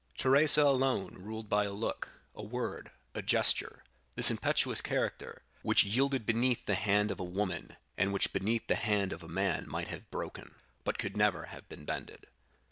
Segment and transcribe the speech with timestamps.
[0.17, 3.83] Teresa alone ruled by a look, a word, a gesture,
[4.15, 8.73] this impetuous character, which yielded beneath the hand of a woman, and which beneath the
[8.73, 12.25] hand of a man might have broken, but could never have been bended.